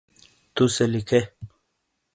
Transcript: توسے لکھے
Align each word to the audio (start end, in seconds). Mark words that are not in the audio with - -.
توسے 0.55 0.85
لکھے 0.93 1.21